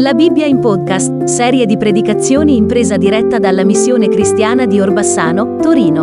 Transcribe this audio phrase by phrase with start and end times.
[0.00, 5.56] La Bibbia in podcast, serie di predicazioni in presa diretta dalla missione cristiana di Orbassano,
[5.56, 6.02] Torino.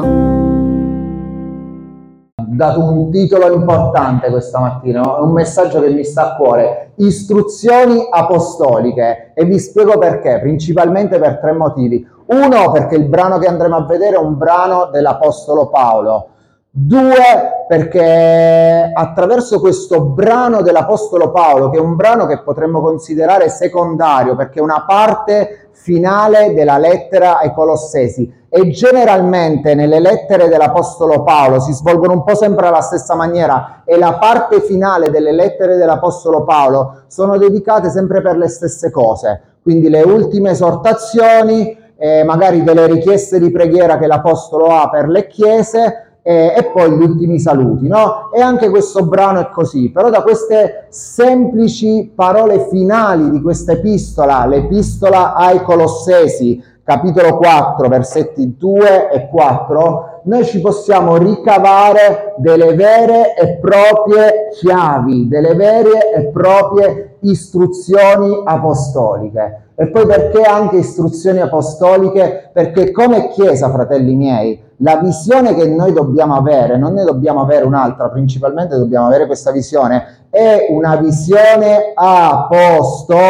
[2.36, 6.92] Ho dato un titolo importante questa mattina, è un messaggio che mi sta a cuore,
[6.98, 12.06] istruzioni apostoliche e vi spiego perché, principalmente per tre motivi.
[12.26, 16.32] Uno, perché il brano che andremo a vedere è un brano dell'Apostolo Paolo.
[16.78, 24.36] Due, perché attraverso questo brano dell'Apostolo Paolo, che è un brano che potremmo considerare secondario,
[24.36, 31.62] perché è una parte finale della lettera ai Colossesi, e generalmente nelle lettere dell'Apostolo Paolo
[31.62, 36.44] si svolgono un po' sempre alla stessa maniera, e la parte finale delle lettere dell'Apostolo
[36.44, 42.86] Paolo sono dedicate sempre per le stesse cose, quindi le ultime esortazioni, eh, magari delle
[42.86, 47.88] richieste di preghiera che l'Apostolo ha per le chiese, eh, e poi gli ultimi saluti,
[47.88, 48.32] no?
[48.34, 54.48] E anche questo brano è così, però da queste semplici parole finali di questa epistola,
[54.48, 63.36] l'epistola ai Colossesi, capitolo 4, versetti 2 e 4, noi ci possiamo ricavare delle vere
[63.36, 69.62] e proprie chiavi, delle vere e proprie istruzioni apostoliche.
[69.76, 72.50] E poi perché anche istruzioni apostoliche?
[72.52, 77.66] Perché come Chiesa, fratelli miei, la visione che noi dobbiamo avere, non ne dobbiamo avere
[77.66, 83.30] un'altra, principalmente dobbiamo avere questa visione, è una visione apostolica.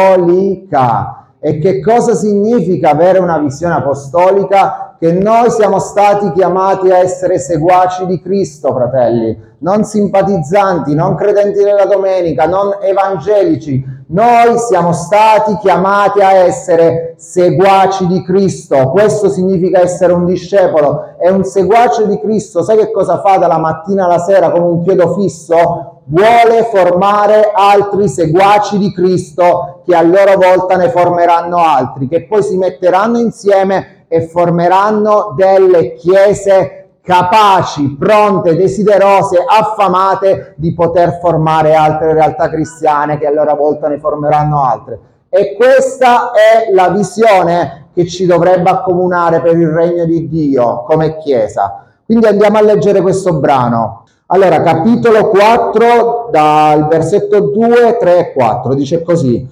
[1.38, 4.96] E che cosa significa avere una visione apostolica?
[4.98, 11.62] Che noi siamo stati chiamati a essere seguaci di Cristo, fratelli, non simpatizzanti, non credenti
[11.62, 18.90] della domenica, non evangelici, noi siamo stati chiamati a essere seguaci di Cristo.
[18.90, 21.16] Questo significa essere un discepolo.
[21.18, 24.82] E un seguace di Cristo, sai che cosa fa dalla mattina alla sera con un
[24.82, 26.02] chiedo fisso?
[26.04, 32.44] Vuole formare altri seguaci di Cristo che a loro volta ne formeranno altri, che poi
[32.44, 42.12] si metteranno insieme e formeranno delle chiese capaci, pronte, desiderose, affamate di poter formare altre
[42.12, 44.98] realtà cristiane che a loro volta ne formeranno altre.
[45.28, 51.18] E questa è la visione che ci dovrebbe accomunare per il regno di Dio come
[51.18, 51.84] Chiesa.
[52.04, 54.02] Quindi andiamo a leggere questo brano.
[54.26, 59.48] Allora, capitolo 4, dal versetto 2, 3 e 4, dice così.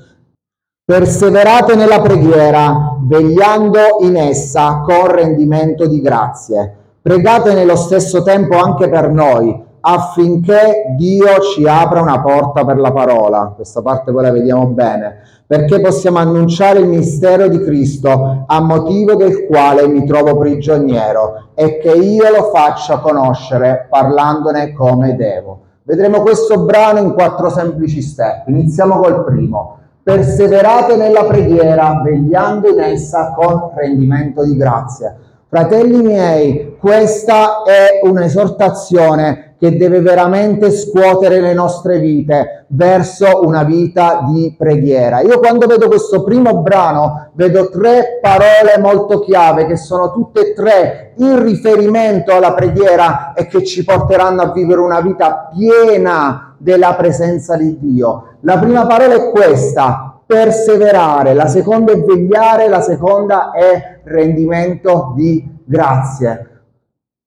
[0.85, 8.89] Perseverate nella preghiera, vegliando in essa con rendimento di grazie Pregate nello stesso tempo anche
[8.89, 13.53] per noi, affinché Dio ci apra una porta per la parola.
[13.55, 15.17] Questa parte poi la vediamo bene,
[15.47, 21.77] perché possiamo annunciare il mistero di Cristo, a motivo del quale mi trovo prigioniero, e
[21.77, 25.59] che io lo faccia conoscere parlandone come devo.
[25.83, 28.49] Vedremo questo brano in quattro semplici step.
[28.49, 29.77] Iniziamo col primo.
[30.03, 35.17] Perseverate nella preghiera, vegliando in essa con rendimento di grazie.
[35.55, 44.23] Fratelli miei, questa è un'esortazione che deve veramente scuotere le nostre vite verso una vita
[44.29, 45.21] di preghiera.
[45.21, 50.53] Io quando vedo questo primo brano vedo tre parole molto chiave che sono tutte e
[50.53, 56.93] tre in riferimento alla preghiera e che ci porteranno a vivere una vita piena della
[56.97, 58.37] presenza di Dio.
[58.41, 65.51] La prima parola è questa, perseverare, la seconda è vegliare, la seconda è rendimento di
[65.65, 66.49] grazie.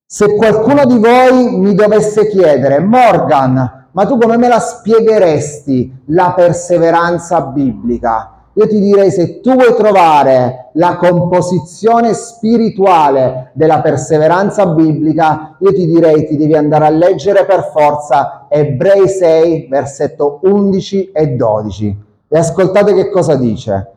[0.09, 6.31] Se qualcuno di voi mi dovesse chiedere, Morgan, ma tu come me la spiegheresti la
[6.33, 8.45] perseveranza biblica?
[8.53, 15.85] Io ti direi se tu vuoi trovare la composizione spirituale della perseveranza biblica, io ti
[15.85, 21.97] direi ti devi andare a leggere per forza Ebrei 6, versetto 11 e 12.
[22.29, 23.91] E ascoltate che cosa dice.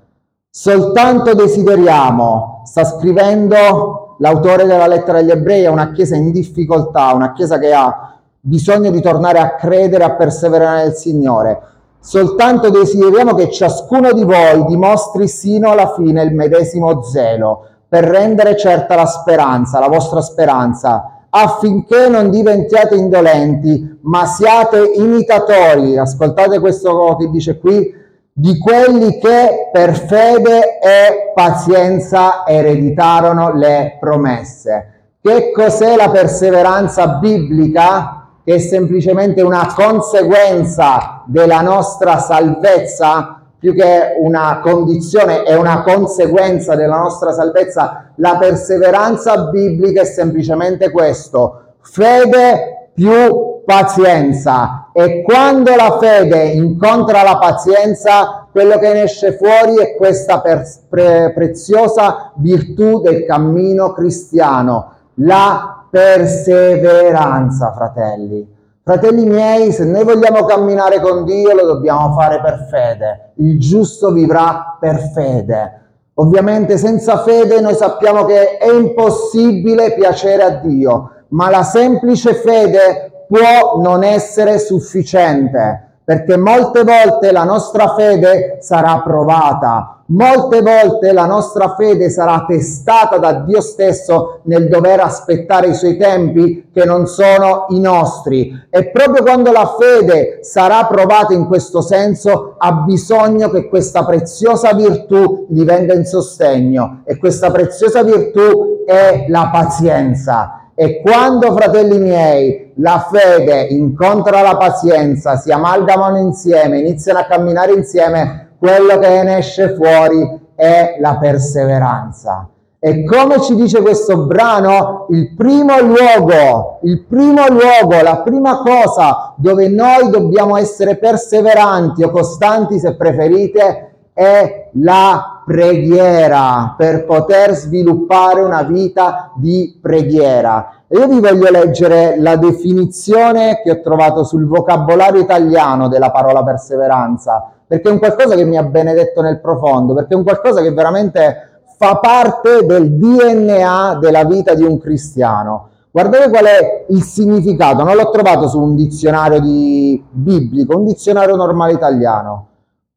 [0.50, 7.32] Soltanto desideriamo, sta scrivendo l'autore della lettera agli ebrei, a una chiesa in difficoltà, una
[7.32, 11.60] chiesa che ha bisogno di tornare a credere, a perseverare nel Signore.
[11.98, 18.56] Soltanto desideriamo che ciascuno di voi dimostri sino alla fine il medesimo zelo per rendere
[18.56, 25.99] certa la speranza, la vostra speranza, affinché non diventiate indolenti, ma siate imitatori.
[25.99, 27.93] Ascoltate questo che dice qui,
[28.40, 35.19] di quelli che per fede e pazienza ereditarono le promesse.
[35.20, 38.28] Che cos'è la perseveranza biblica?
[38.42, 46.75] Che è semplicemente una conseguenza della nostra salvezza, più che una condizione, è una conseguenza
[46.75, 48.12] della nostra salvezza.
[48.16, 57.38] La perseveranza biblica è semplicemente questo, fede più pazienza e quando la fede incontra la
[57.38, 65.84] pazienza quello che ne esce fuori è questa pre, preziosa virtù del cammino cristiano, la
[65.88, 68.58] perseveranza, fratelli.
[68.82, 73.32] Fratelli miei, se noi vogliamo camminare con Dio lo dobbiamo fare per fede.
[73.37, 75.81] Il giusto vivrà per fede.
[76.14, 83.10] Ovviamente senza fede noi sappiamo che è impossibile piacere a Dio, ma la semplice fede
[83.31, 91.25] può non essere sufficiente perché molte volte la nostra fede sarà provata, molte volte la
[91.25, 97.06] nostra fede sarà testata da Dio stesso nel dover aspettare i suoi tempi che non
[97.06, 98.53] sono i nostri.
[98.71, 104.73] E proprio quando la fede sarà provata in questo senso, ha bisogno che questa preziosa
[104.73, 107.03] virtù gli venga in sostegno.
[107.05, 110.60] E questa preziosa virtù è la pazienza.
[110.82, 117.75] E quando, fratelli miei, la fede incontra la pazienza, si amalgamano insieme, iniziano a camminare
[117.75, 122.49] insieme, quello che ne esce fuori è la perseveranza.
[122.79, 129.35] E come ci dice questo brano, il primo luogo, il primo luogo, la prima cosa
[129.37, 138.41] dove noi dobbiamo essere perseveranti o costanti, se preferite, è la preghiera per poter sviluppare
[138.41, 140.85] una vita di preghiera.
[140.87, 146.44] E io vi voglio leggere la definizione che ho trovato sul vocabolario italiano della parola
[146.44, 150.62] perseveranza, perché è un qualcosa che mi ha benedetto nel profondo, perché è un qualcosa
[150.62, 155.67] che veramente fa parte del DNA della vita di un cristiano.
[155.91, 161.35] Guardate qual è il significato, non l'ho trovato su un dizionario di biblico, un dizionario
[161.35, 162.50] normale italiano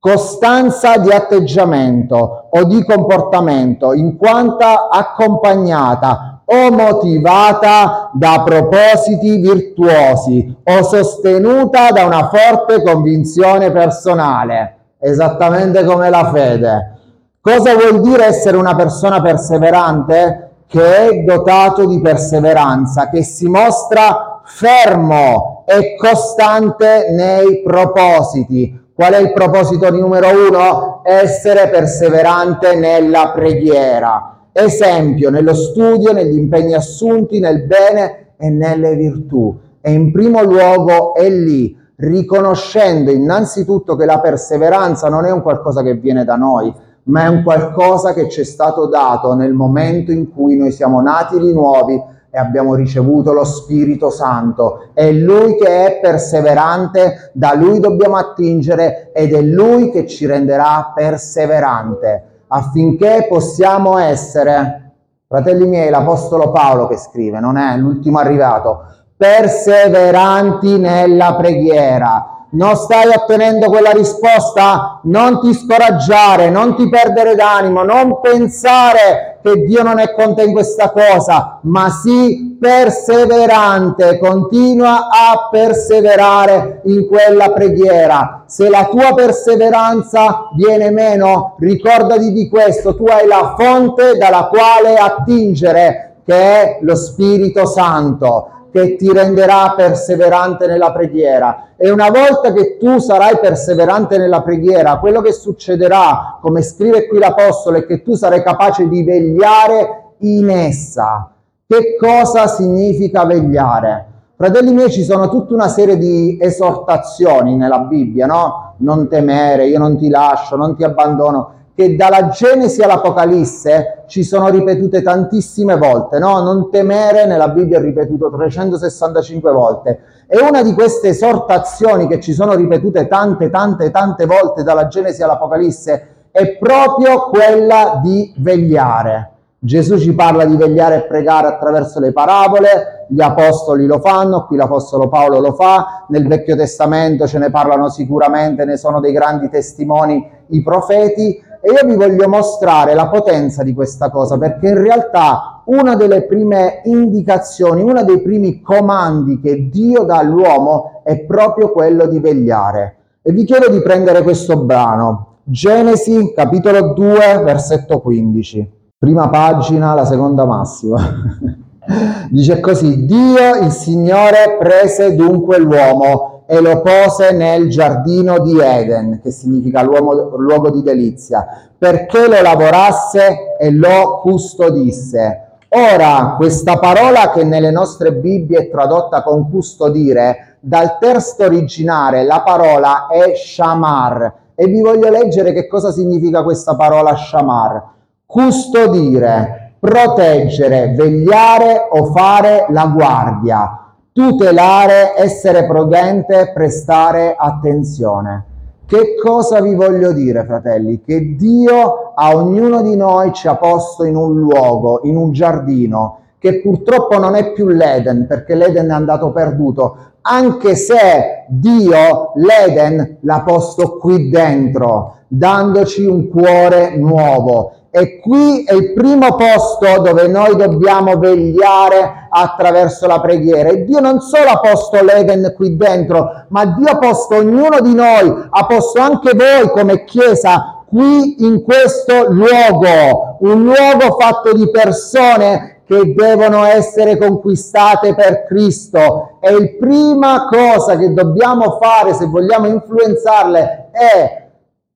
[0.04, 10.84] costanza di atteggiamento o di comportamento in quanto accompagnata o motivata da propositi virtuosi o
[10.84, 16.98] sostenuta da una forte convinzione personale, esattamente come la fede.
[17.40, 20.50] Cosa vuol dire essere una persona perseverante?
[20.68, 29.20] Che è dotato di perseveranza, che si mostra fermo e costante nei propositi, Qual è
[29.20, 31.02] il proposito numero uno?
[31.04, 34.50] Essere perseverante nella preghiera.
[34.52, 39.58] Esempio, nello studio, negli impegni assunti, nel bene e nelle virtù.
[39.82, 45.82] E in primo luogo è lì, riconoscendo innanzitutto che la perseveranza non è un qualcosa
[45.82, 46.72] che viene da noi,
[47.06, 51.02] ma è un qualcosa che ci è stato dato nel momento in cui noi siamo
[51.02, 52.00] nati di nuovi
[52.36, 54.88] e abbiamo ricevuto lo Spirito Santo.
[54.92, 60.94] È Lui che è perseverante, da Lui dobbiamo attingere ed è Lui che ci renderà
[60.96, 64.94] perseverante affinché possiamo essere,
[65.28, 68.84] fratelli miei, l'Apostolo Paolo che scrive, non è l'ultimo arrivato,
[69.16, 77.82] perseveranti nella preghiera non stai ottenendo quella risposta, non ti scoraggiare, non ti perdere d'animo,
[77.82, 85.10] non pensare che Dio non è con te in questa cosa, ma sii perseverante, continua
[85.10, 88.46] a perseverare in quella preghiera.
[88.48, 94.96] Se la tua perseveranza viene meno, ricordati di questo, tu hai la fonte dalla quale
[94.96, 101.68] attingere, che è lo Spirito Santo che ti renderà perseverante nella preghiera.
[101.78, 107.20] E una volta che tu sarai perseverante nella preghiera, quello che succederà, come scrive qui
[107.20, 111.30] l'Apostolo, è che tu sarai capace di vegliare in essa.
[111.68, 114.08] Che cosa significa vegliare?
[114.36, 118.74] Fratelli miei, ci sono tutta una serie di esortazioni nella Bibbia, no?
[118.78, 124.50] Non temere, io non ti lascio, non ti abbandono che dalla Genesi all'Apocalisse ci sono
[124.50, 126.42] ripetute tantissime volte, no?
[126.42, 130.00] Non temere nella Bibbia è ripetuto 365 volte.
[130.28, 135.24] E una di queste esortazioni che ci sono ripetute tante, tante, tante volte dalla Genesi
[135.24, 139.30] all'Apocalisse è proprio quella di vegliare.
[139.58, 144.58] Gesù ci parla di vegliare e pregare attraverso le parabole, gli apostoli lo fanno, qui
[144.58, 149.50] l'apostolo Paolo lo fa, nel Vecchio Testamento ce ne parlano sicuramente, ne sono dei grandi
[149.50, 154.82] testimoni i profeti e io vi voglio mostrare la potenza di questa cosa perché in
[154.82, 161.72] realtà una delle prime indicazioni, uno dei primi comandi che Dio dà all'uomo è proprio
[161.72, 162.98] quello di vegliare.
[163.22, 170.04] E vi chiedo di prendere questo brano, Genesi capitolo 2 versetto 15, prima pagina, la
[170.04, 171.00] seconda massima.
[172.30, 179.20] Dice così, Dio il Signore prese dunque l'uomo e lo pose nel giardino di Eden,
[179.22, 181.46] che significa luogo di delizia,
[181.78, 185.40] perché lo lavorasse e lo custodisse.
[185.70, 192.42] Ora, questa parola che nelle nostre Bibbie è tradotta con custodire, dal testo originale la
[192.42, 197.84] parola è shamar E vi voglio leggere che cosa significa questa parola shamar.
[198.26, 203.83] Custodire, proteggere, vegliare o fare la guardia
[204.14, 208.46] tutelare, essere prudente, prestare attenzione.
[208.86, 211.02] Che cosa vi voglio dire, fratelli?
[211.02, 216.20] Che Dio a ognuno di noi ci ha posto in un luogo, in un giardino,
[216.38, 223.18] che purtroppo non è più l'Eden, perché l'Eden è andato perduto, anche se Dio l'Eden
[223.22, 227.72] l'ha posto qui dentro, dandoci un cuore nuovo.
[227.96, 233.70] E qui è il primo posto dove noi dobbiamo vegliare attraverso la preghiera.
[233.70, 237.94] E Dio non solo ha posto l'Eden qui dentro, ma Dio ha posto ognuno di
[237.94, 244.72] noi, ha posto anche voi come Chiesa qui in questo luogo, un luogo fatto di
[244.72, 249.38] persone che devono essere conquistate per Cristo.
[249.40, 254.43] E la prima cosa che dobbiamo fare se vogliamo influenzarle è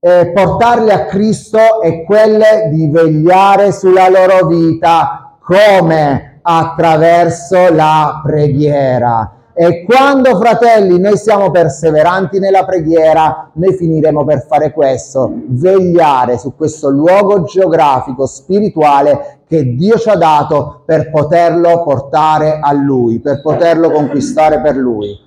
[0.07, 9.33] eh, portarli a Cristo è quelle di vegliare sulla loro vita come attraverso la preghiera.
[9.53, 16.55] E quando, fratelli, noi siamo perseveranti nella preghiera, noi finiremo per fare questo, vegliare su
[16.55, 23.41] questo luogo geografico, spirituale che Dio ci ha dato per poterlo portare a Lui, per
[23.41, 25.25] poterlo conquistare per Lui.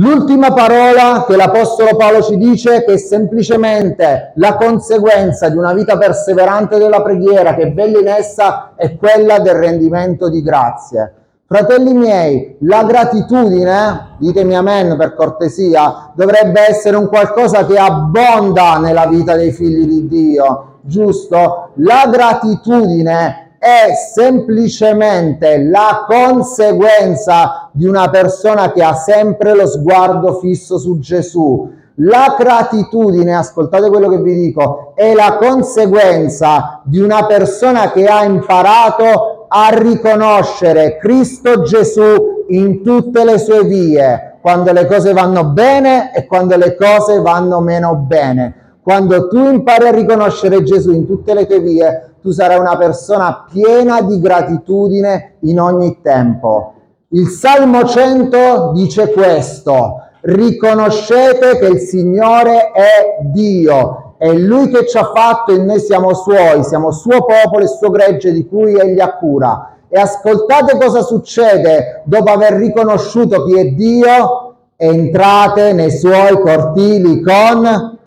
[0.00, 5.98] L'ultima parola che l'Apostolo Paolo ci dice è che semplicemente la conseguenza di una vita
[5.98, 11.12] perseverante della preghiera che veglia in essa è quella del rendimento di grazie.
[11.46, 19.06] Fratelli miei, la gratitudine, ditemi amen per cortesia, dovrebbe essere un qualcosa che abbonda nella
[19.06, 21.72] vita dei figli di Dio, giusto?
[21.74, 30.78] La gratitudine è semplicemente la conseguenza di una persona che ha sempre lo sguardo fisso
[30.78, 31.70] su Gesù.
[31.96, 38.24] La gratitudine, ascoltate quello che vi dico, è la conseguenza di una persona che ha
[38.24, 46.14] imparato a riconoscere Cristo Gesù in tutte le sue vie, quando le cose vanno bene
[46.14, 48.54] e quando le cose vanno meno bene.
[48.82, 53.46] Quando tu impari a riconoscere Gesù in tutte le tue vie, tu sarai una persona
[53.50, 56.74] piena di gratitudine in ogni tempo.
[57.10, 64.98] Il Salmo 100 dice questo, riconoscete che il Signore è Dio, è Lui che ci
[64.98, 69.00] ha fatto e noi siamo Suoi, siamo Suo popolo e Suo gregge di cui Egli
[69.00, 69.76] ha cura.
[69.88, 77.98] E ascoltate cosa succede dopo aver riconosciuto chi è Dio, entrate nei Suoi cortili con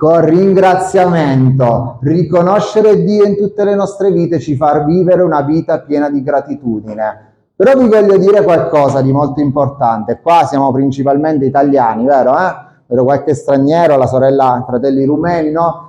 [0.00, 1.98] con ringraziamento.
[2.00, 7.32] Riconoscere Dio in tutte le nostre vite ci fa vivere una vita piena di gratitudine.
[7.54, 10.20] Però vi voglio dire qualcosa di molto importante.
[10.22, 12.32] Qua siamo principalmente italiani, vero?
[12.34, 12.54] Eh?
[12.86, 15.88] Vedo qualche straniero, la sorella, fratelli rumeni, no?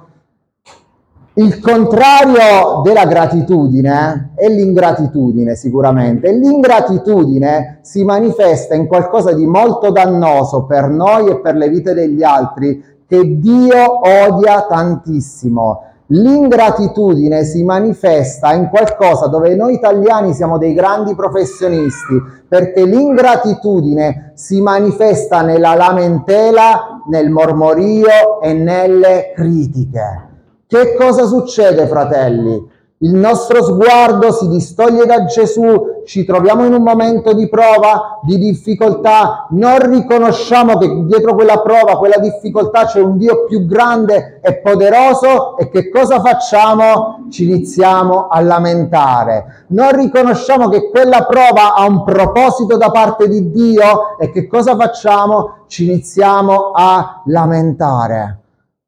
[1.36, 6.34] Il contrario della gratitudine è l'ingratitudine sicuramente.
[6.34, 12.24] L'ingratitudine si manifesta in qualcosa di molto dannoso per noi e per le vite degli
[12.24, 15.84] altri che Dio odia tantissimo.
[16.08, 22.16] L'ingratitudine si manifesta in qualcosa dove noi italiani siamo dei grandi professionisti,
[22.48, 30.30] perché l'ingratitudine si manifesta nella lamentela, nel mormorio e nelle critiche.
[30.66, 32.66] Che cosa succede, fratelli?
[33.04, 38.38] Il nostro sguardo si distoglie da Gesù, ci troviamo in un momento di prova, di
[38.38, 44.60] difficoltà, non riconosciamo che dietro quella prova, quella difficoltà c'è un Dio più grande e
[44.60, 47.28] poderoso e che cosa facciamo?
[47.32, 49.66] Ci iniziamo a lamentare.
[49.70, 54.76] Non riconosciamo che quella prova ha un proposito da parte di Dio e che cosa
[54.76, 55.66] facciamo?
[55.68, 58.41] Ci iniziamo a lamentare.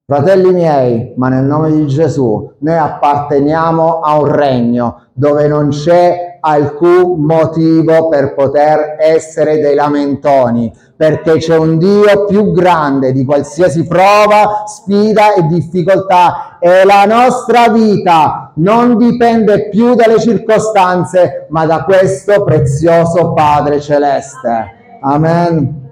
[0.06, 6.40] Fratelli miei, ma nel nome di Gesù, noi apparteniamo a un regno dove non c'è
[6.42, 13.88] alcun motivo per poter essere dei lamentoni, perché c'è un Dio più grande di qualsiasi
[13.88, 21.86] prova, sfida e difficoltà e la nostra vita non dipende più dalle circostanze, ma da
[21.86, 25.00] questo prezioso Padre celeste.
[25.02, 25.92] Amen.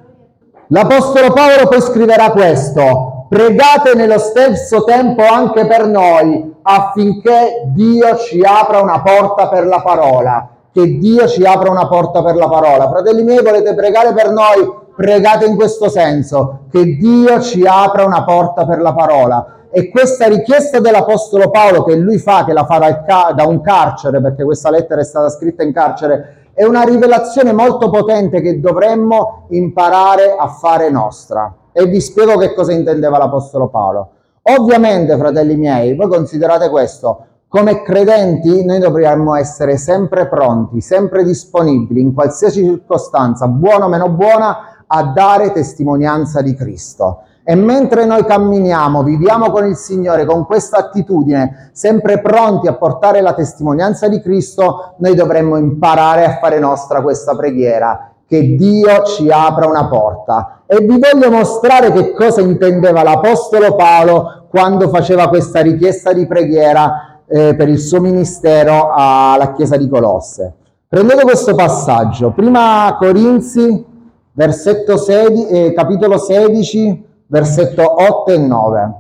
[0.68, 8.42] L'Apostolo Paolo poi scriverà questo, pregate nello stesso tempo anche per noi affinché Dio ci
[8.42, 12.90] apra una porta per la parola, che Dio ci apra una porta per la parola.
[12.90, 14.70] Fratelli miei, volete pregare per noi?
[14.94, 19.60] Pregate in questo senso, che Dio ci apra una porta per la parola.
[19.72, 24.44] E questa richiesta dell'Apostolo Paolo che lui fa, che la fa da un carcere, perché
[24.44, 30.36] questa lettera è stata scritta in carcere, è una rivelazione molto potente che dovremmo imparare
[30.38, 31.56] a fare nostra.
[31.72, 34.10] E vi spiego che cosa intendeva l'Apostolo Paolo.
[34.44, 42.02] Ovviamente, fratelli miei, voi considerate questo, come credenti noi dobbiamo essere sempre pronti, sempre disponibili,
[42.02, 47.24] in qualsiasi circostanza, buona o meno buona, a dare testimonianza di Cristo.
[47.44, 53.20] E mentre noi camminiamo, viviamo con il Signore con questa attitudine, sempre pronti a portare
[53.22, 59.30] la testimonianza di Cristo, noi dovremmo imparare a fare nostra questa preghiera, che Dio ci
[59.30, 60.62] apra una porta.
[60.66, 67.24] E vi voglio mostrare che cosa intendeva l'Apostolo Paolo quando faceva questa richiesta di preghiera
[67.28, 70.54] eh, per il suo ministero alla Chiesa di Colosse.
[70.88, 73.86] Prendete questo passaggio, prima Corinzi,
[74.34, 78.94] 16, eh, capitolo 16, versetto 8 e 9.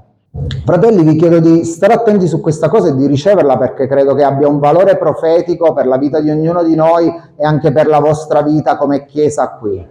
[0.63, 4.23] Fratelli, vi chiedo di stare attenti su questa cosa e di riceverla perché credo che
[4.23, 7.99] abbia un valore profetico per la vita di ognuno di noi e anche per la
[7.99, 9.85] vostra vita come Chiesa qui.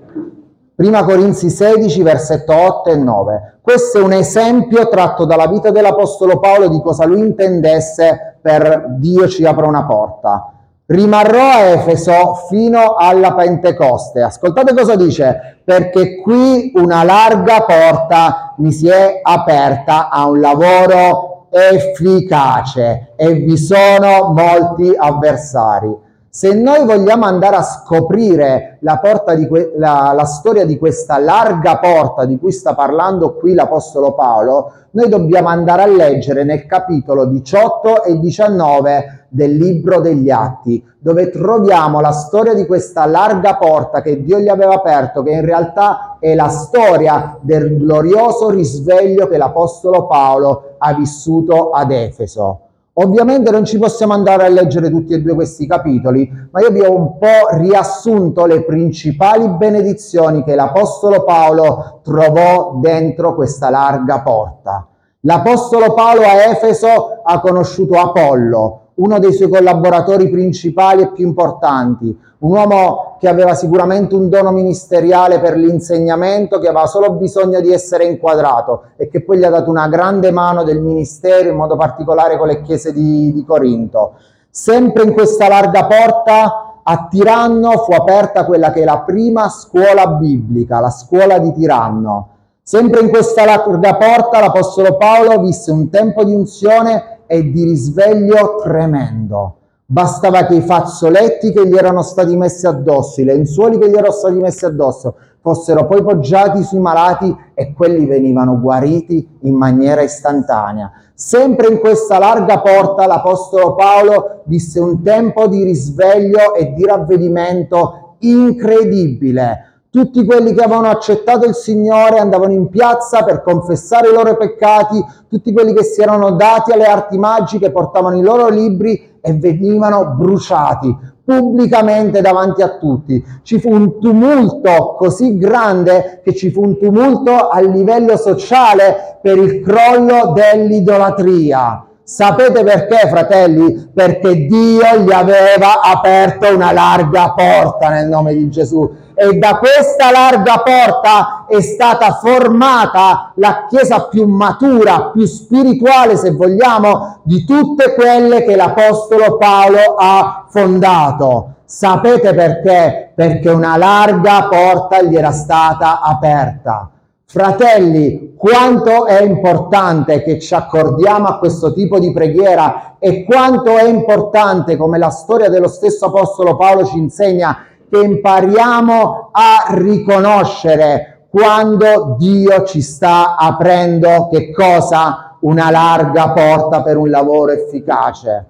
[0.75, 3.59] Prima Corinzi 16, versetto 8 e 9.
[3.61, 9.29] Questo è un esempio tratto dalla vita dell'Apostolo Paolo di cosa lui intendesse per Dio
[9.29, 10.55] ci apre una porta.
[10.91, 14.23] Rimarrò a Efeso fino alla Pentecoste.
[14.23, 21.47] Ascoltate cosa dice, perché qui una larga porta mi si è aperta a un lavoro
[21.53, 25.97] efficace e vi sono molti avversari.
[26.33, 29.01] Se noi vogliamo andare a scoprire la,
[29.49, 34.71] que- la, la storia di questa larga porta di cui sta parlando qui l'Apostolo Paolo,
[34.93, 41.31] noi dobbiamo andare a leggere nel capitolo 18 e 19 del libro degli Atti, dove
[41.31, 46.17] troviamo la storia di questa larga porta che Dio gli aveva aperto, che in realtà
[46.21, 52.61] è la storia del glorioso risveglio che l'Apostolo Paolo ha vissuto ad Efeso.
[52.95, 56.81] Ovviamente non ci possiamo andare a leggere tutti e due questi capitoli, ma io vi
[56.81, 64.89] ho un po' riassunto le principali benedizioni che l'Apostolo Paolo trovò dentro questa larga porta.
[65.21, 72.17] L'Apostolo Paolo a Efeso ha conosciuto Apollo, uno dei suoi collaboratori principali e più importanti,
[72.39, 77.73] un uomo che aveva sicuramente un dono ministeriale per l'insegnamento, che aveva solo bisogno di
[77.73, 81.77] essere inquadrato e che poi gli ha dato una grande mano del ministero, in modo
[81.77, 84.15] particolare con le chiese di, di Corinto.
[84.49, 90.07] Sempre in questa larga porta a Tiranno fu aperta quella che è la prima scuola
[90.09, 92.29] biblica, la scuola di Tiranno.
[92.63, 98.57] Sempre in questa larga porta l'Apostolo Paolo visse un tempo di unzione e di risveglio
[98.61, 99.59] tremendo.
[99.87, 104.11] Bastava che i fazzoletti che gli erano stati messi addosso, i lenzuoli che gli erano
[104.11, 110.91] stati messi addosso, fossero poi poggiati sui malati e quelli venivano guariti in maniera istantanea.
[111.15, 118.17] Sempre in questa larga porta l'Apostolo Paolo visse un tempo di risveglio e di ravvedimento
[118.19, 124.37] incredibile tutti quelli che avevano accettato il Signore andavano in piazza per confessare i loro
[124.37, 129.35] peccati, tutti quelli che si erano dati alle arti magiche portavano i loro libri e
[129.35, 133.25] venivano bruciati pubblicamente davanti a tutti.
[133.43, 139.39] Ci fu un tumulto così grande che ci fu un tumulto a livello sociale per
[139.39, 141.85] il crollo dell'idolatria.
[142.03, 143.91] Sapete perché, fratelli?
[143.95, 150.11] Perché Dio gli aveva aperto una larga porta nel nome di Gesù e da questa
[150.11, 157.93] larga porta è stata formata la chiesa più matura, più spirituale, se vogliamo, di tutte
[157.93, 161.57] quelle che l'Apostolo Paolo ha fondato.
[161.67, 163.13] Sapete perché?
[163.15, 166.89] Perché una larga porta gli era stata aperta.
[167.27, 173.87] Fratelli, quanto è importante che ci accordiamo a questo tipo di preghiera e quanto è
[173.87, 182.17] importante, come la storia dello stesso Apostolo Paolo ci insegna, che impariamo a riconoscere quando
[182.19, 185.37] Dio ci sta aprendo che cosa?
[185.41, 188.47] Una larga porta per un lavoro efficace.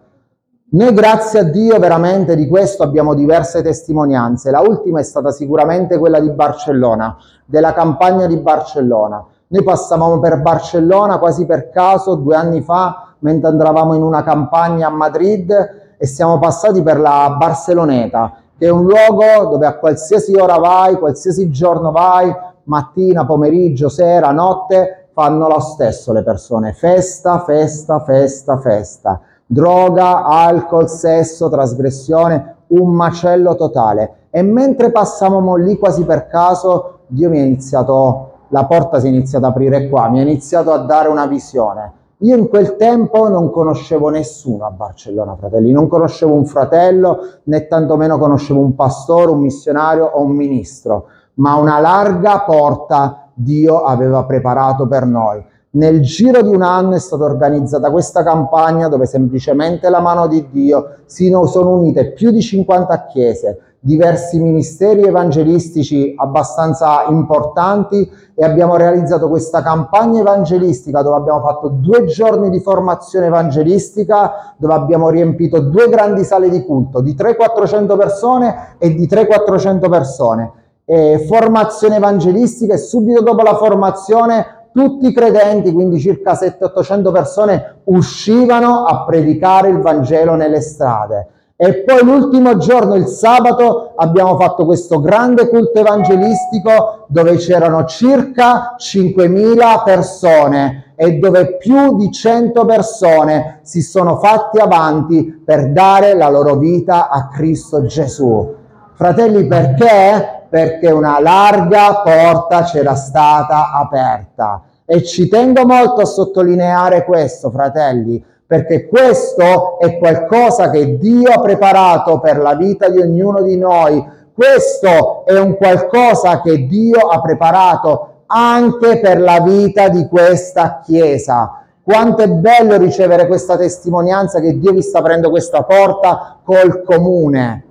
[0.72, 4.50] Noi grazie a Dio veramente di questo abbiamo diverse testimonianze.
[4.50, 9.24] La ultima è stata sicuramente quella di Barcellona, della campagna di Barcellona.
[9.48, 14.86] Noi passavamo per Barcellona quasi per caso due anni fa mentre andavamo in una campagna
[14.86, 15.50] a Madrid
[15.98, 20.98] e siamo passati per la Barceloneta, che è un luogo dove a qualsiasi ora vai,
[20.98, 22.30] qualsiasi giorno vai,
[22.64, 26.74] mattina, pomeriggio, sera, notte, fanno lo stesso le persone.
[26.74, 34.26] Festa, festa, festa, festa droga, alcol, sesso, trasgressione, un macello totale.
[34.30, 39.08] E mentre passavamo lì quasi per caso, Dio mi ha iniziato, la porta si è
[39.08, 41.92] iniziata ad aprire qua, mi ha iniziato a dare una visione.
[42.22, 47.66] Io in quel tempo non conoscevo nessuno a Barcellona, fratelli, non conoscevo un fratello, né
[47.66, 54.24] tantomeno conoscevo un pastore, un missionario o un ministro, ma una larga porta Dio aveva
[54.24, 55.42] preparato per noi.
[55.70, 60.48] Nel giro di un anno è stata organizzata questa campagna dove semplicemente la mano di
[60.50, 68.76] Dio si sono unite più di 50 chiese, diversi ministeri evangelistici abbastanza importanti e abbiamo
[68.76, 75.60] realizzato questa campagna evangelistica dove abbiamo fatto due giorni di formazione evangelistica, dove abbiamo riempito
[75.60, 80.52] due grandi sale di culto di 300-400 persone e di 300-400 persone.
[80.84, 87.76] E formazione evangelistica e subito dopo la formazione tutti i credenti, quindi circa 700-800 persone,
[87.84, 91.26] uscivano a predicare il Vangelo nelle strade.
[91.62, 98.76] E poi l'ultimo giorno, il sabato, abbiamo fatto questo grande culto evangelistico dove c'erano circa
[98.78, 106.30] 5.000 persone e dove più di 100 persone si sono fatti avanti per dare la
[106.30, 108.54] loro vita a Cristo Gesù.
[108.94, 110.38] Fratelli, perché?
[110.50, 114.62] perché una larga porta c'era stata aperta.
[114.84, 121.40] E ci tengo molto a sottolineare questo, fratelli, perché questo è qualcosa che Dio ha
[121.40, 124.04] preparato per la vita di ognuno di noi.
[124.34, 131.62] Questo è un qualcosa che Dio ha preparato anche per la vita di questa Chiesa.
[131.80, 137.66] Quanto è bello ricevere questa testimonianza che Dio vi sta aprendo questa porta col comune.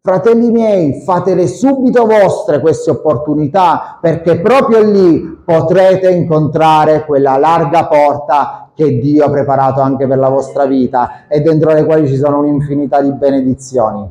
[0.00, 8.61] Fratelli miei, fatele subito vostre queste opportunità perché proprio lì potrete incontrare quella larga porta
[8.74, 12.38] che Dio ha preparato anche per la vostra vita e dentro le quali ci sono
[12.38, 14.10] un'infinità di benedizioni.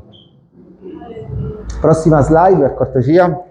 [1.79, 3.43] Prossima slide per cortesia.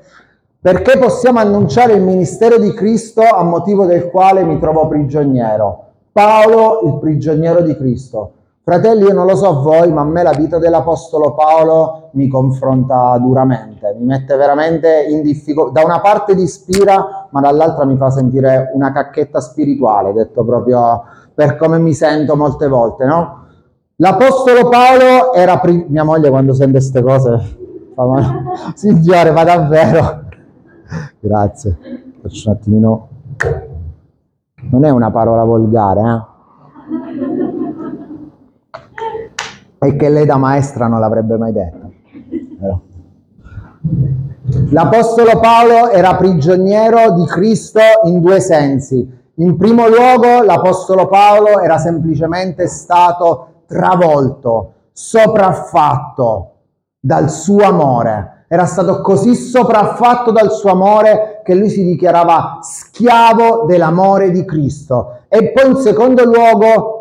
[0.63, 5.85] Perché possiamo annunciare il ministero di Cristo a motivo del quale mi trovo prigioniero?
[6.13, 8.33] Paolo, il prigioniero di Cristo.
[8.63, 12.29] Fratelli, io non lo so a voi, ma a me la vita dell'Apostolo Paolo mi
[12.29, 15.81] confronta duramente, mi mette veramente in difficoltà.
[15.81, 21.03] Da una parte ti ispira, ma dall'altra mi fa sentire una cacchetta spirituale, detto proprio
[21.35, 23.39] per come mi sento molte volte, no?
[23.97, 25.59] L'Apostolo Paolo era...
[25.59, 27.39] Pri- mia moglie quando sente queste cose
[27.95, 28.43] fa male.
[28.75, 30.25] Signore, ma davvero?
[31.21, 31.79] Grazie.
[32.23, 33.09] Faccio un attimino...
[34.71, 36.29] Non è una parola volgare, eh?
[39.83, 41.93] e che lei da maestra non l'avrebbe mai detto.
[42.61, 42.81] Però.
[44.71, 49.19] L'Apostolo Paolo era prigioniero di Cristo in due sensi.
[49.35, 56.51] In primo luogo, l'Apostolo Paolo era semplicemente stato travolto, sopraffatto
[56.99, 58.45] dal suo amore.
[58.49, 65.21] Era stato così sopraffatto dal suo amore che lui si dichiarava schiavo dell'amore di Cristo.
[65.29, 67.00] E poi in secondo luogo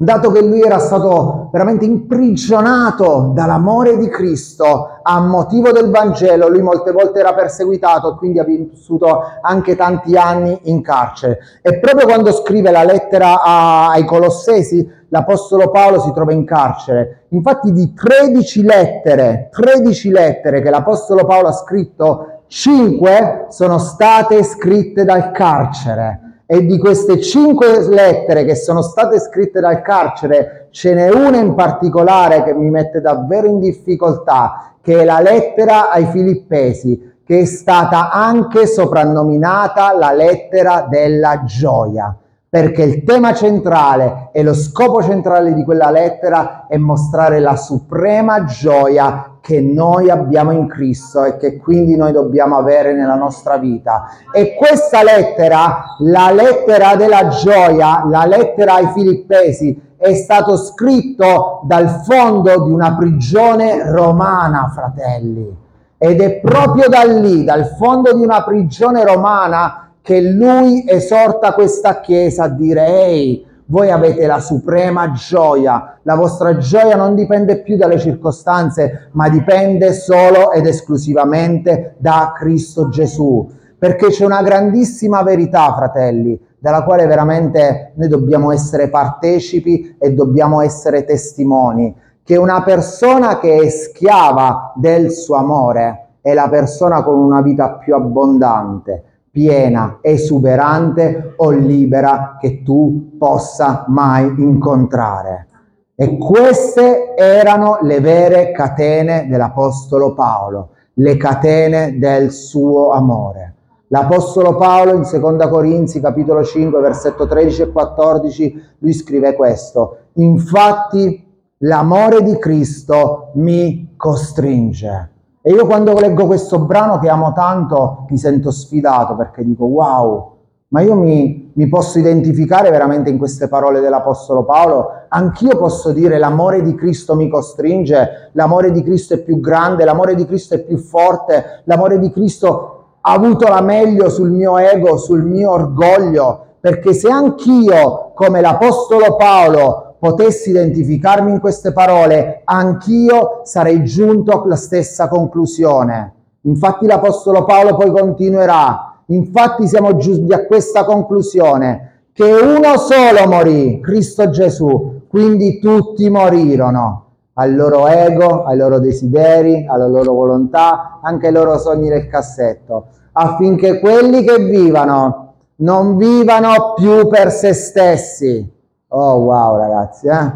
[0.00, 6.62] dato che lui era stato veramente imprigionato dall'amore di Cristo a motivo del Vangelo, lui
[6.62, 11.40] molte volte era perseguitato e quindi ha vissuto anche tanti anni in carcere.
[11.62, 17.24] E proprio quando scrive la lettera ai Colossesi, l'Apostolo Paolo si trova in carcere.
[17.30, 25.04] Infatti di 13 lettere, 13 lettere che l'Apostolo Paolo ha scritto, 5 sono state scritte
[25.04, 31.10] dal carcere e di queste cinque lettere che sono state scritte dal carcere, ce n'è
[31.10, 37.16] una in particolare che mi mette davvero in difficoltà, che è la lettera ai Filippesi,
[37.22, 42.16] che è stata anche soprannominata la lettera della gioia,
[42.50, 48.44] perché il tema centrale e lo scopo centrale di quella lettera è mostrare la suprema
[48.44, 54.08] gioia che noi abbiamo in Cristo e che quindi noi dobbiamo avere nella nostra vita.
[54.32, 62.02] E questa lettera, la lettera della gioia, la lettera ai Filippesi, è stato scritto dal
[62.04, 65.54] fondo di una prigione romana, fratelli.
[65.98, 72.00] Ed è proprio da lì, dal fondo di una prigione romana, che lui esorta questa
[72.00, 75.98] chiesa a dire, ehi, voi avete la suprema gioia.
[76.04, 82.88] La vostra gioia non dipende più dalle circostanze, ma dipende solo ed esclusivamente da Cristo
[82.88, 83.50] Gesù.
[83.78, 90.62] Perché c'è una grandissima verità, fratelli, dalla quale veramente noi dobbiamo essere partecipi e dobbiamo
[90.62, 91.94] essere testimoni,
[92.24, 97.72] che una persona che è schiava del suo amore è la persona con una vita
[97.72, 99.02] più abbondante,
[99.38, 105.46] piena, esuberante o libera che tu possa mai incontrare.
[105.94, 113.54] E queste erano le vere catene dell'Apostolo Paolo, le catene del suo amore.
[113.90, 121.24] L'Apostolo Paolo in 2 Corinzi capitolo 5 versetto 13 e 14 lui scrive questo, infatti
[121.58, 125.12] l'amore di Cristo mi costringe
[125.48, 130.36] E io quando leggo questo brano che amo tanto mi sento sfidato perché dico wow,
[130.68, 134.90] ma io mi, mi, posso identificare veramente in queste parole dell'Apostolo Paolo.
[135.08, 140.14] Anch'io posso dire l'amore di Cristo mi costringe, l'amore di Cristo è più grande, l'amore
[140.14, 144.98] di Cristo è più forte, l'amore di Cristo ha avuto la meglio sul mio ego,
[144.98, 153.40] sul mio orgoglio, perché se anch'io, come l'Apostolo Paolo, potessi identificarmi in queste parole, anch'io
[153.44, 156.14] sarei giunto alla stessa conclusione.
[156.42, 163.80] Infatti l'Apostolo Paolo poi continuerà Infatti siamo giunti a questa conclusione, che uno solo morì,
[163.80, 171.28] Cristo Gesù, quindi tutti morirono al loro ego, ai loro desideri, alla loro volontà, anche
[171.28, 178.56] ai loro sogni del cassetto, affinché quelli che vivano non vivano più per se stessi.
[178.90, 180.32] Oh wow ragazzi, eh?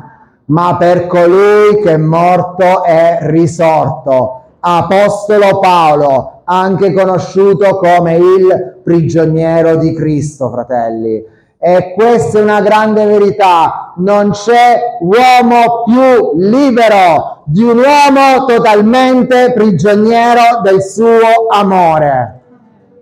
[0.46, 4.40] ma per colui che è morto è risorto.
[4.60, 11.24] Apostolo Paolo, anche conosciuto come il prigioniero di Cristo, fratelli.
[11.56, 13.94] E questa è una grande verità.
[13.96, 22.41] Non c'è uomo più libero di un uomo totalmente prigioniero del suo amore.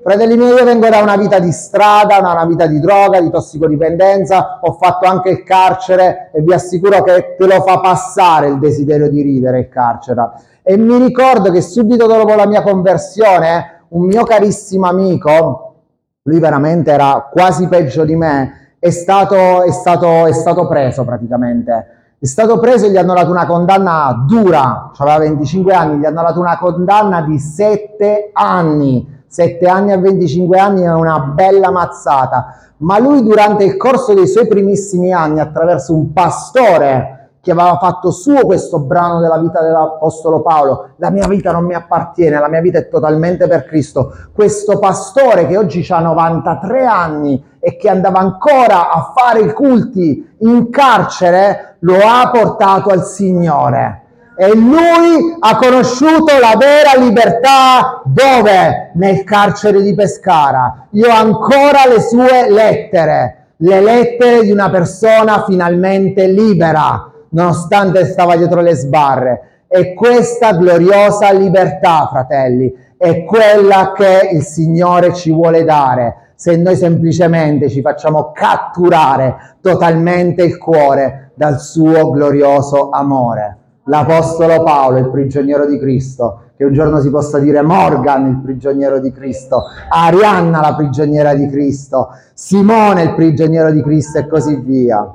[0.03, 3.29] Fratelli miei, io vengo da una vita di strada, da una vita di droga, di
[3.29, 8.59] tossicodipendenza, ho fatto anche il carcere e vi assicuro che te lo fa passare il
[8.59, 10.31] desiderio di ridere il carcere.
[10.63, 15.75] E mi ricordo che subito dopo la mia conversione, un mio carissimo amico,
[16.23, 21.87] lui veramente era quasi peggio di me, è stato, è stato, è stato preso praticamente.
[22.19, 26.23] È stato preso e gli hanno dato una condanna dura, aveva 25 anni, gli hanno
[26.23, 32.57] dato una condanna di 7 anni 7 anni a 25 anni è una bella mazzata,
[32.79, 38.11] ma lui durante il corso dei suoi primissimi anni, attraverso un pastore che aveva fatto
[38.11, 42.61] suo questo brano della vita dell'Apostolo Paolo, la mia vita non mi appartiene, la mia
[42.61, 48.19] vita è totalmente per Cristo, questo pastore che oggi ha 93 anni e che andava
[48.19, 54.07] ancora a fare i culti in carcere, lo ha portato al Signore
[54.41, 58.91] e lui ha conosciuto la vera libertà dove?
[58.95, 60.87] Nel carcere di Pescara.
[60.93, 68.35] Io ho ancora le sue lettere, le lettere di una persona finalmente libera, nonostante stava
[68.35, 69.41] dietro le sbarre.
[69.69, 76.77] E questa gloriosa libertà, fratelli, è quella che il Signore ci vuole dare se noi
[76.77, 83.59] semplicemente ci facciamo catturare totalmente il cuore dal suo glorioso amore
[83.91, 89.01] l'Apostolo Paolo, il prigioniero di Cristo, che un giorno si possa dire Morgan, il prigioniero
[89.01, 95.13] di Cristo, Arianna, la prigioniera di Cristo, Simone, il prigioniero di Cristo e così via.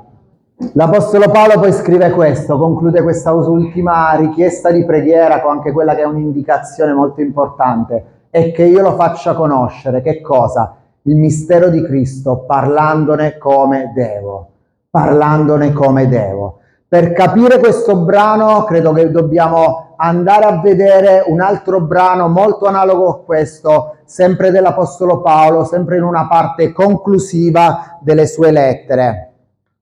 [0.74, 6.02] L'Apostolo Paolo poi scrive questo, conclude questa ultima richiesta di preghiera con anche quella che
[6.02, 10.76] è un'indicazione molto importante, è che io lo faccia conoscere, che cosa?
[11.02, 14.48] Il mistero di Cristo, parlandone come devo,
[14.90, 16.58] parlandone come devo.
[16.88, 23.08] Per capire questo brano credo che dobbiamo andare a vedere un altro brano molto analogo
[23.08, 29.32] a questo, sempre dell'Apostolo Paolo, sempre in una parte conclusiva delle sue lettere.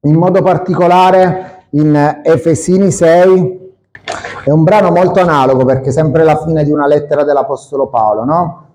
[0.05, 3.75] In modo particolare in Efesini 6,
[4.47, 8.25] è un brano molto analogo perché è sempre la fine di una lettera dell'Apostolo Paolo,
[8.25, 8.67] no?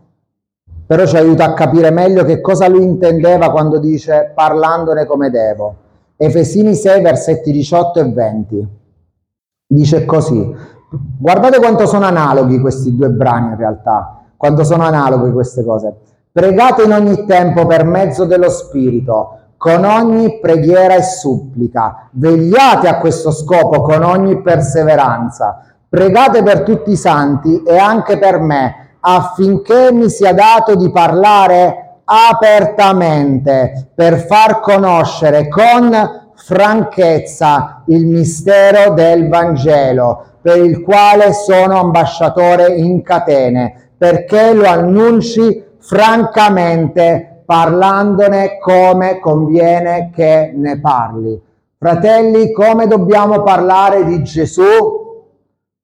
[0.85, 5.75] Però ci aiuta a capire meglio che cosa lui intendeva quando dice parlandone come devo.
[6.21, 8.67] Efesini 6, versetti 18 e 20.
[9.67, 10.53] Dice così,
[11.17, 15.95] guardate quanto sono analoghi questi due brani in realtà, quanto sono analoghi queste cose.
[16.29, 22.09] Pregate in ogni tempo per mezzo dello Spirito, con ogni preghiera e supplica.
[22.11, 25.61] Vegliate a questo scopo con ogni perseveranza.
[25.87, 31.88] Pregate per tutti i santi e anche per me, affinché mi sia dato di parlare
[32.09, 42.73] apertamente per far conoscere con franchezza il mistero del Vangelo, per il quale sono ambasciatore
[42.73, 51.39] in catene, perché lo annunci francamente, parlandone come conviene che ne parli.
[51.77, 54.63] Fratelli, come dobbiamo parlare di Gesù?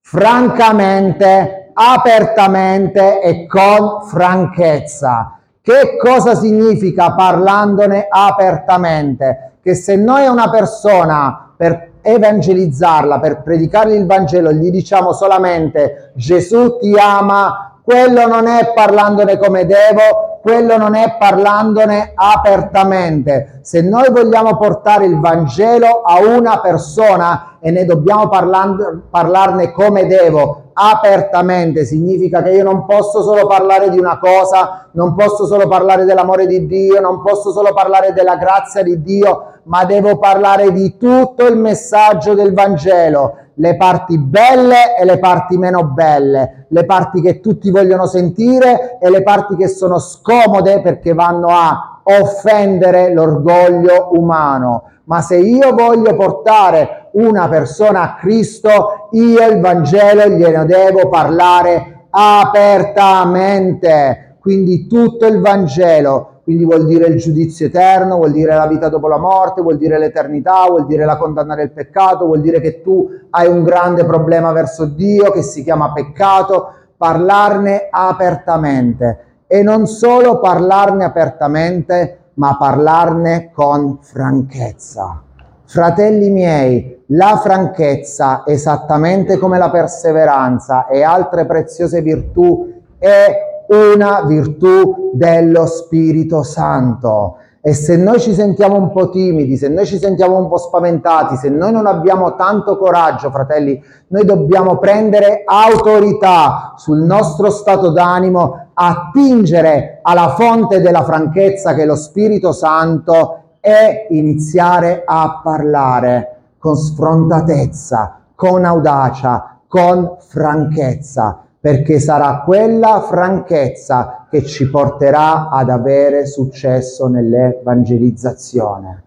[0.02, 5.36] Francamente, apertamente e con franchezza
[5.66, 9.54] che cosa significa parlandone apertamente?
[9.64, 16.12] Che se noi a una persona per evangelizzarla, per predicargli il Vangelo, gli diciamo solamente
[16.14, 23.62] Gesù ti ama, quello non è parlandone come devo, quello non è parlandone apertamente.
[23.64, 30.65] Se noi vogliamo portare il Vangelo a una persona e ne dobbiamo parlarne come devo,
[30.78, 36.04] apertamente significa che io non posso solo parlare di una cosa, non posso solo parlare
[36.04, 40.98] dell'amore di Dio, non posso solo parlare della grazia di Dio, ma devo parlare di
[40.98, 47.22] tutto il messaggio del Vangelo, le parti belle e le parti meno belle, le parti
[47.22, 54.10] che tutti vogliono sentire e le parti che sono scomode perché vanno a offendere l'orgoglio
[54.12, 54.90] umano.
[55.06, 62.08] Ma se io voglio portare una persona a Cristo, io il Vangelo gliene devo parlare
[62.10, 64.38] apertamente.
[64.40, 69.08] Quindi tutto il Vangelo, quindi vuol dire il giudizio eterno, vuol dire la vita dopo
[69.08, 73.10] la morte, vuol dire l'eternità, vuol dire la condanna del peccato, vuol dire che tu
[73.32, 80.40] hai un grande problema verso Dio che si chiama peccato, parlarne apertamente e non solo
[80.40, 85.22] parlarne apertamente, ma parlarne con franchezza.
[85.66, 95.12] Fratelli miei, la franchezza, esattamente come la perseveranza e altre preziose virtù, è una virtù
[95.14, 97.38] dello Spirito Santo.
[97.62, 101.36] E se noi ci sentiamo un po' timidi, se noi ci sentiamo un po' spaventati,
[101.36, 108.68] se noi non abbiamo tanto coraggio, fratelli, noi dobbiamo prendere autorità sul nostro stato d'animo,
[108.76, 116.76] attingere alla fonte della franchezza che è lo Spirito Santo e iniziare a parlare con
[116.76, 127.08] sfrontatezza, con audacia, con franchezza perché sarà quella franchezza che ci porterà ad avere successo
[127.08, 129.02] nell'evangelizzazione.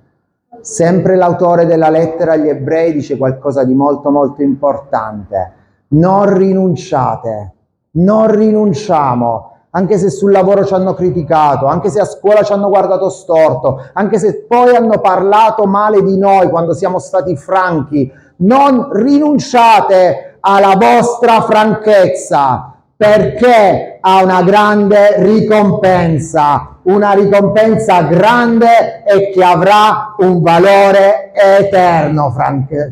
[0.61, 5.53] Sempre l'autore della lettera agli ebrei dice qualcosa di molto molto importante.
[5.91, 7.53] Non rinunciate,
[7.93, 12.69] non rinunciamo, anche se sul lavoro ci hanno criticato, anche se a scuola ci hanno
[12.69, 18.91] guardato storto, anche se poi hanno parlato male di noi quando siamo stati franchi, non
[18.93, 30.17] rinunciate alla vostra franchezza perché ha una grande ricompensa, una ricompensa grande e che avrà
[30.19, 32.35] un valore eterno,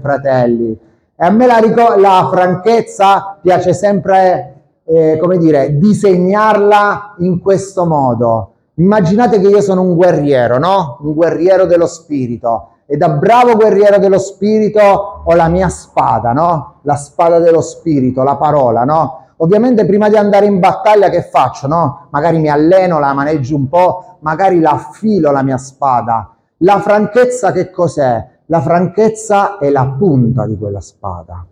[0.01, 0.79] fratelli.
[1.17, 1.61] E a me la,
[1.97, 4.56] la franchezza piace sempre,
[4.87, 8.53] eh, come dire, disegnarla in questo modo.
[8.75, 10.99] Immaginate che io sono un guerriero, no?
[11.01, 14.81] Un guerriero dello spirito e da bravo guerriero dello spirito
[15.25, 16.81] ho la mia spada, no?
[16.83, 19.25] La spada dello spirito, la parola, no?
[19.38, 22.07] Ovviamente prima di andare in battaglia che faccio, no?
[22.11, 26.31] Magari mi alleno, la maneggio un po', magari la affilo la mia spada.
[26.59, 28.25] La franchezza che cos'è?
[28.46, 31.44] La franchezza è la punta di quella spada.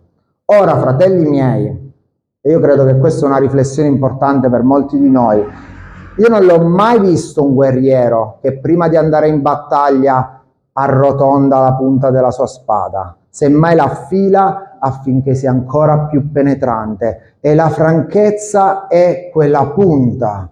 [0.45, 1.84] Ora, fratelli miei,
[2.47, 5.43] e io credo che questa è una riflessione importante per molti di noi,
[6.17, 11.73] io non l'ho mai visto un guerriero che prima di andare in battaglia arrotonda la
[11.73, 17.37] punta della sua spada, semmai la affila affinché sia ancora più penetrante.
[17.39, 20.47] E la franchezza è quella punta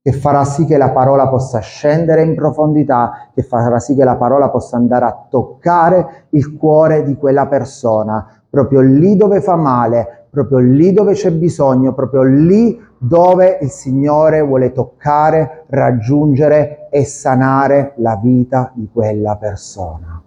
[0.00, 4.16] che farà sì che la parola possa scendere in profondità, che farà sì che la
[4.16, 10.28] parola possa andare a toccare il cuore di quella persona, proprio lì dove fa male,
[10.30, 17.94] proprio lì dove c'è bisogno, proprio lì dove il Signore vuole toccare, raggiungere e sanare
[17.96, 20.22] la vita di quella persona.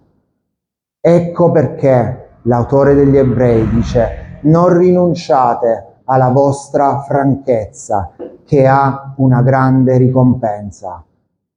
[0.99, 8.11] Ecco perché l'autore degli ebrei dice non rinunciate alla vostra franchezza
[8.43, 11.01] che ha una grande ricompensa.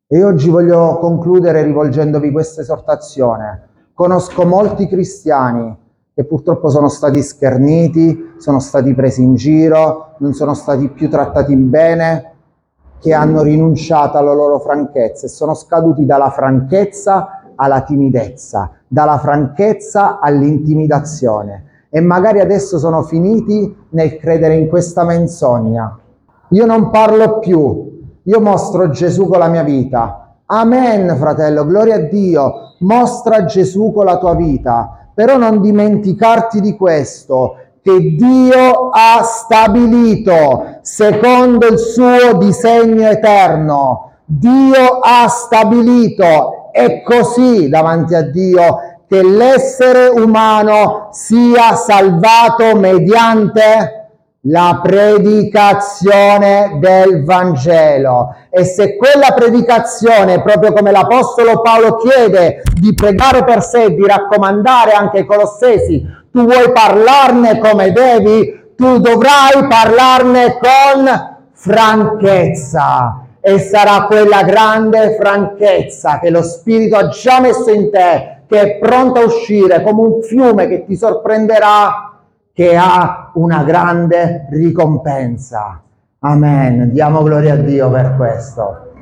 [0.07, 3.69] E oggi voglio concludere rivolgendovi questa esortazione.
[3.93, 5.77] Conosco molti cristiani
[6.21, 11.57] che purtroppo sono stati scherniti, sono stati presi in giro, non sono stati più trattati
[11.57, 12.33] bene,
[12.99, 20.19] che hanno rinunciato alla loro franchezza e sono scaduti dalla franchezza alla timidezza, dalla franchezza
[20.21, 21.65] all'intimidazione.
[21.89, 25.99] E magari adesso sono finiti nel credere in questa menzogna.
[26.49, 30.35] Io non parlo più, io mostro Gesù con la mia vita.
[30.45, 36.75] Amen, fratello, gloria a Dio, mostra Gesù con la tua vita però non dimenticarti di
[36.79, 44.13] questo, che Dio ha stabilito secondo il suo disegno eterno.
[44.25, 54.00] Dio ha stabilito, è così davanti a Dio, che l'essere umano sia salvato mediante
[54.45, 58.35] la predicazione del Vangelo.
[58.49, 64.93] E se quella predicazione, proprio come l'Apostolo Paolo chiede di pregare per sé, di raccomandare
[64.93, 73.25] anche ai Colossesi, tu vuoi parlarne come devi, tu dovrai parlarne con franchezza.
[73.43, 78.79] E sarà quella grande franchezza che lo Spirito ha già messo in te, che è
[78.79, 82.19] pronta a uscire come un fiume che ti sorprenderà
[82.53, 85.83] che ha una grande ricompensa.
[86.21, 86.93] Amen.
[86.93, 88.93] Diamo gloria a Dio per questo.